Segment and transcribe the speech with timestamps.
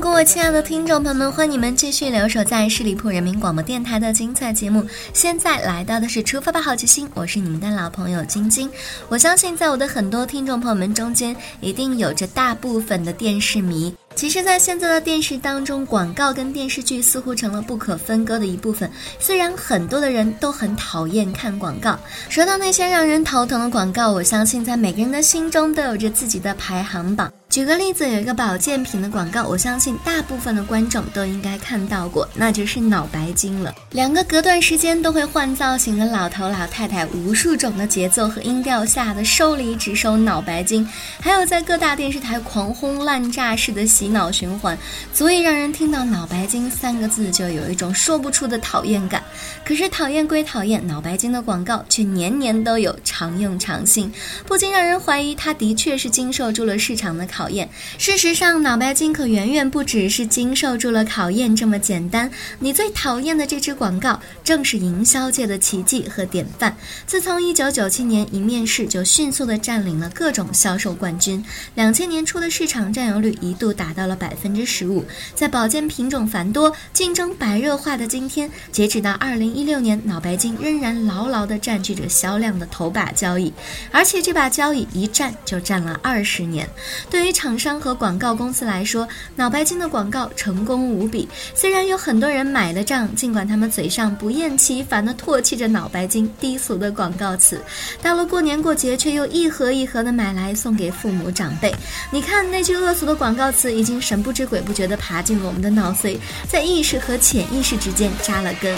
[0.00, 4.84] 各位亲爱的听众朋友们，欢迎你们继续留守在十里铺人民广播电台的精彩节目。
[5.12, 8.70] 现在来到的是出发吧好奇心，我是你们的老朋友晶晶。
[9.10, 13.94] 我相信在我的很多听众朋友们中间，一定有着大部分的电视迷。
[14.14, 18.90] 其实，在现在的电视当中，广告跟电视剧似乎成了不可分割的一部分。
[19.18, 21.98] 虽然很多的人都很讨厌看广告，
[22.30, 27.30] 说到那些让人头疼的广告，我相信在每个人的心中都有着自己的排行榜。
[27.52, 33.74] 举个例子，有一个保健品的广告，我相信大部分的观众都应该看到过，那就是脑白金了。
[33.90, 40.88] 两个隔段时间都会换造型的老头老太太，无数种的节奏和音调下的收礼只收脑白金，
[41.20, 44.74] 还有在各大电视台狂轰滥炸式的洗脑循环，
[45.12, 49.22] 足以让人听到“脑白金”三个字就有一种说不出的讨厌感。
[49.62, 54.10] 可是讨厌归讨厌，脑白金的广告却年年都有，常用常新，
[54.46, 57.41] 不禁让人怀疑它的确是经受住了市场的考。
[57.42, 57.68] 考验。
[57.98, 62.30] 事实上，脑白金可远远不只是经受住了考验这么简单。
[62.60, 66.76] 你最讨厌的这支广告，正是营销界的奇迹和典范。
[67.04, 71.44] 自从1997年一面世，就迅速地占领了各种销售冠军。
[71.76, 75.04] 2000年初的市场占有率一度达到了百分之十五。
[75.34, 83.52] 在保健品种繁多、竞争白热化的今天，截止到2016年，脑白金仍然牢牢地占据着销量的头把交椅，
[83.90, 86.68] 而且这把交椅一占就占了二十年。
[87.10, 91.28] 对于厂商和广告公司来说，脑白金的广告成功无比。
[91.54, 97.60] 虽然有很多人买了账，尽管他们嘴上不厌其烦地唾弃着脑白金低俗的广告词，
[98.02, 101.74] 到了过年过节却又一盒一盒的买来送给父母长辈。
[102.10, 106.18] 你看那句恶俗的广告词，已经神不知鬼不觉地爬进了我们的脑髓，
[106.48, 108.76] 在意识和潜意识之间扎了根。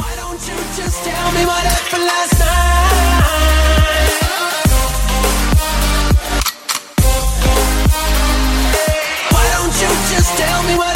[10.36, 10.93] Tell me what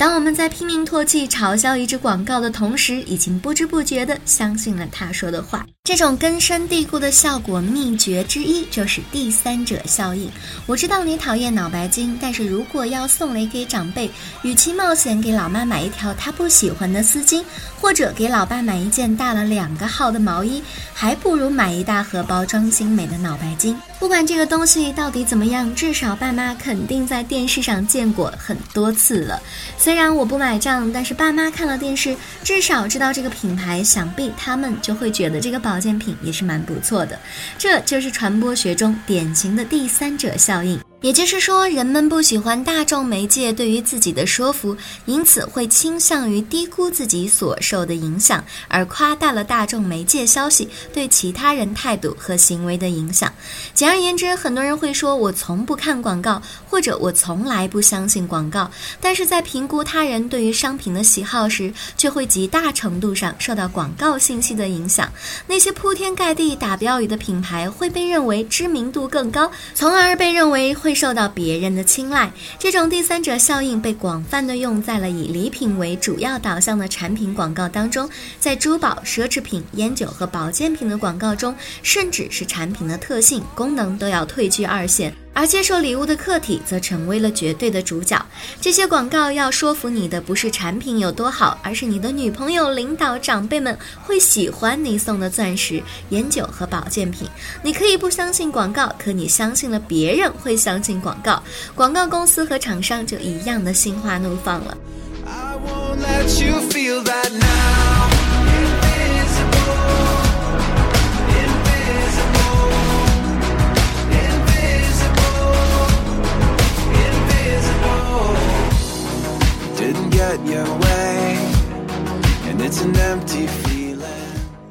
[0.00, 5.66] 当我们在拼命唾弃、嘲笑一支广告的同时，已经不知不觉地相信了他说的话。
[5.84, 10.30] 这种根深蒂固的效果秘诀之一就是第三者效应。
[10.66, 14.10] 我知道你讨厌脑白金，但是如果要送礼给长辈，
[14.42, 17.44] 与其冒险给老妈买一条她不喜欢的丝巾，
[17.78, 20.62] 或者给老爸买一件大了两个号的毛衣，
[20.94, 23.76] 还不如买一大盒包装精美的脑白金。
[23.98, 29.42] 不管这个东西到底怎么样，至少爸妈肯定在电视上见过很多次了。
[29.90, 32.14] 虽然我不买账，但是爸妈看了电视，
[32.44, 37.18] 至少知道这个品牌，想必他们就会觉得这个保健品也是蛮不错的。
[37.58, 40.78] 这就是传播学中典型的第三者效应。
[41.02, 53.32] 也就是说，人们不喜欢大众媒介对于自己的说服，因此会倾向于低估自己所受的影响，而夸大了大众媒介消息对其他人态度和行为的影响。
[53.72, 65.10] 简而言之，很多人会说：“我从不看广告，或者我从来不相信广告。”但是在评估他人对于商品的喜好时，却会极大程度上受到广告信息的影响。
[65.46, 70.89] 那些铺天盖地打标语的品牌会被认为知名度更高，从而被认为会。
[70.90, 85.14] 会受到别人的青睐，这种第三者效应被广泛的用在了以礼品为主要导向的产品广告当中，在珠宝、奢侈品、烟酒和保健品的广告中，甚至是产品的特性、功能都要退居二线。
[85.40, 88.22] 而接受礼物的客体则成为了绝对的主角。
[88.60, 97.26] 这些广告要说服你的不是产品有多好，而是你的女朋友、领导、长辈们会喜欢你送的钻石、烟酒和保健品。
[97.62, 101.42] 你可以不相信广告，可你相信了，别人会相信广告。
[101.74, 104.76] 广告公司和厂商就一样的心花怒放了
[105.24, 107.49] i won't let you feel that。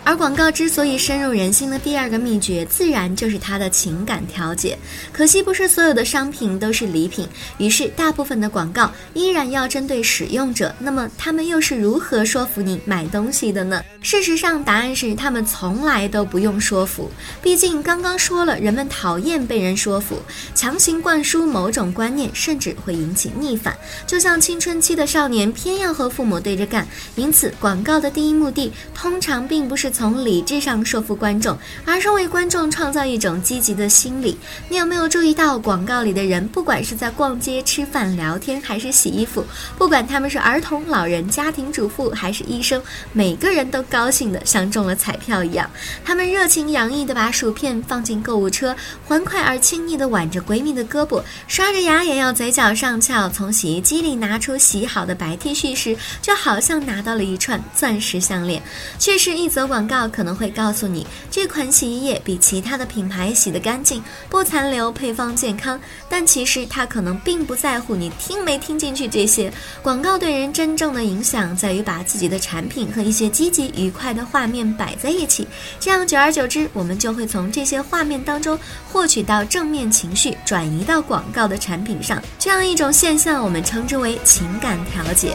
[0.10, 4.76] 而广告之所以深入人心的第二个秘诀，自然就是它的情感调节。
[5.14, 7.28] 可惜不是所有的商品都是礼品，
[7.60, 10.74] 于是大部分的广告依然要针对使用者。
[10.80, 13.84] 那么他们又是如何说服你买东西的呢？
[14.02, 17.12] 事实上，答案是他们从来都不用说服。
[17.40, 20.20] 毕竟刚刚说了，人们讨厌被人说服，
[20.56, 23.78] 强行灌输某种观念，甚至会引起逆反。
[24.08, 34.38] 就像青春期的少年偏要和父母对着干，因此广告的第一目的通常并不是从理智上说服观众，而是为观众创造一种积极的心理。
[34.70, 39.44] 你有没有注意到广告里的人，不管是在逛街、吃饭、聊天，还是洗衣服，
[39.78, 42.82] 不管他们是儿童、老人、家庭主妇还是医生，
[43.12, 43.84] 每个人都。
[43.90, 45.68] 高兴的像中了彩票一样，
[46.06, 53.28] 他们热情洋溢的把薯片放进购物车，欢快而亲昵的挽着闺蜜的胳膊，刷着牙也要嘴角上翘。
[53.30, 58.62] 从洗衣机里拿出洗好的白 T 恤时，就好像拿到了一串钻石项链。
[59.00, 65.82] 确实，一则广告可能会告诉你这款洗衣液比其他的品牌洗得干净，不残留，配方健康。
[66.08, 69.52] 但其实他可能并不在乎你听没听进去这些。
[69.82, 73.74] 广告对人真正的影响在于把自己的产品和一些积极。
[73.80, 75.48] 愉快的画面摆在一起，
[75.80, 78.60] 这样久而久之，我们就会从这些画面当中
[78.92, 82.22] 获取到正面情绪，转移到广告的产品上。
[82.38, 85.34] 这样一种现象，我们称之为情感调节。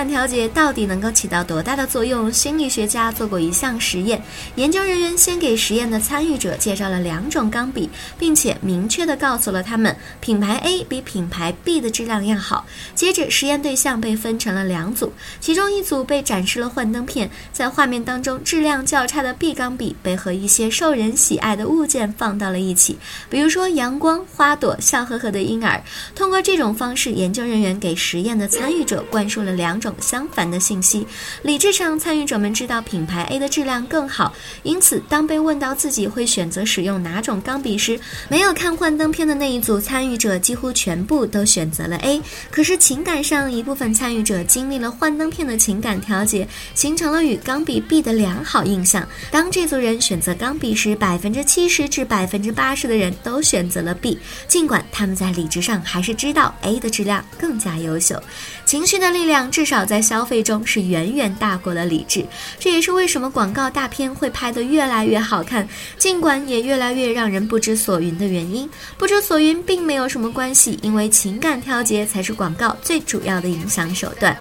[0.00, 4.22] 感调节到底能够起到多大的作用，心理学家做过一项实验。
[4.54, 12.64] 研究人员先给实验的参与者介绍了两种钢笔，并且明确地告诉了他们品牌 A 比品牌 B 的质量要好。
[12.94, 22.96] 接着，实验对象被分成了两组，其中一组被展示了幻灯片，在画面当中质量较差的 B 钢笔被和一些受人喜爱的物件放到了一起，
[23.28, 25.78] 比如说阳光、花朵、笑呵呵的婴儿。
[26.14, 29.40] 通过这种方式，研究人员给实验的参与者灌输。
[29.40, 31.06] 了两种相反的信息，
[31.42, 34.32] 理智上参与者们知道品牌 A 的质量更好，
[34.62, 37.98] 因此当被问到自己会选择使用哪种钢笔时，
[38.28, 42.20] 没有看幻灯片的那一组参与者几乎全部都选择了 A。
[42.50, 49.06] 可是情感上，一部分参与者经历了幻灯片的情感调节，形成了与钢笔 B 的良好印象。
[49.30, 58.20] 当这组人选择钢笔时，百分之七十至百分之八十的人都选择了 B，尽管他们在理智上还是知道 A 的质量更加优秀。
[58.64, 62.24] 情绪的力量至少在消费中是远远大过了理智，
[62.58, 65.68] 这也是为什么广告大片会拍得越来越好看，
[65.98, 68.68] 尽管也越来越让人不知所云的原因。
[68.98, 74.36] 不知所云并没有什么关系，因为情感调节才是广告最主要的影响手段。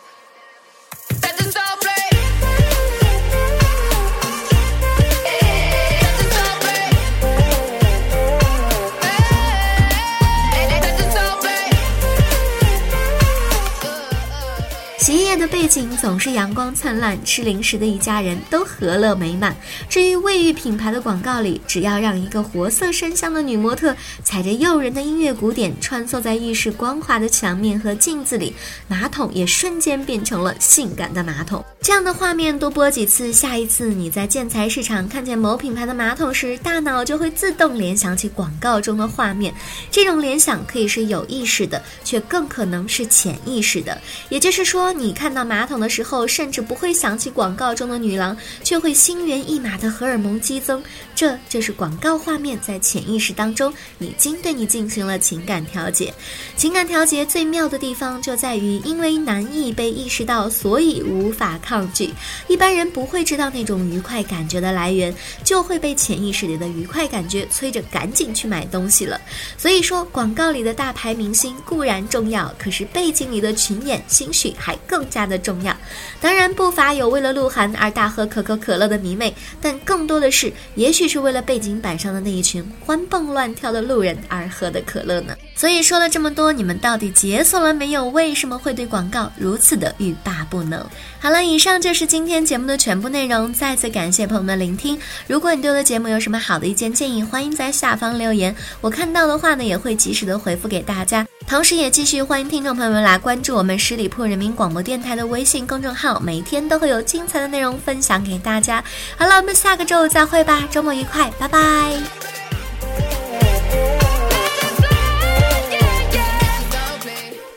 [15.59, 19.53] 背景总是阳光灿烂，吃零食的一家人都和乐美满。
[19.89, 28.53] 至于卫浴品牌的广告里，只要让一个活色生香的女模特踩着诱人的音乐鼓点穿梭在浴室光滑的墙面和镜子里，
[28.87, 31.61] 马桶也瞬间变成了性感的马桶。
[31.81, 39.53] 这样的画面多播几次，下一次你在建材市场看见某品牌的马桶时，大脑就会自动联想起广告中的画面。
[39.91, 43.99] 这种联想可以是有意识的，却更可能是潜意识的。
[44.29, 45.29] 也就是说，你看。
[45.29, 50.83] 到马桶的时候，甚至不会想起广告中的女郎，却会心猿意马的荷尔蒙激增。
[51.15, 56.13] 这就是广告画面在潜意识当中已经对你进行了情感调节。
[56.55, 62.13] 情感调节最妙的地方就在于，因为难以被意识到，所以无法抗拒。
[62.47, 69.19] 一般人不会知道那种愉快感觉的来源，就会被潜意识里的愉快感觉催着赶紧去买东西了。
[69.57, 75.29] 所以说，广告里的大牌明星固然重要，可是背景里的群演兴许还更加。
[75.29, 75.75] 的重要，
[76.21, 85.35] 当然不乏有为了鹿晗而大喝可口可乐的迷妹，但更多的是，也许是为了背景板上的那一群欢蹦乱跳的路人而喝的可乐呢。
[85.55, 88.09] 所以说了这么多，你们到底解锁了没有？
[88.09, 90.85] 为什么会对广告如此的欲罢不能？
[91.19, 93.53] 好了，以上就是今天节目的全部内容。
[93.53, 94.97] 再次感谢朋友们的聆听。
[95.27, 101.25] 如果你对我的节目有什么好的意见建议，欢迎在下方留言，我看到的话呢，也会及时的回复给大家。
[101.49, 108.83] 同时也继续欢迎听众朋友们来关注我们十里铺人民广播电台的微信公众号每天都会有精彩的内容分享给大家。
[109.17, 111.99] 好了我们下个周五再会吧周末愉快拜拜。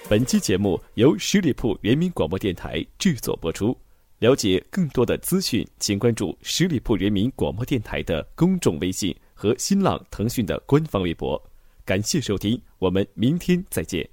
[0.08, 3.76] 本期节目由十里铺人民广播电台制作播出。
[4.20, 11.51] 了解更多的资讯请关注十里铺人民广播电台的公众微信和新浪腾讯的官方微博。
[11.84, 14.11] 感谢收听我们明天再见。